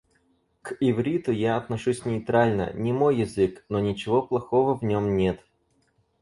К 0.63 0.75
ивриту 0.79 1.31
я 1.31 1.57
отношусь 1.57 2.05
нейтрально. 2.05 2.73
Не 2.73 2.91
мой 2.91 3.17
язык, 3.17 3.63
но 3.69 3.79
ничего 3.79 4.23
плохого 4.23 4.73
в 4.75 4.81
нём 4.83 5.15
нет. 5.15 5.45